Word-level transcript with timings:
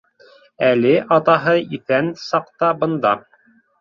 Әле 0.69 0.93
атаһы 1.17 1.53
иҫән 1.79 2.11
саҡта 2.23 2.75
бында 2.81 3.13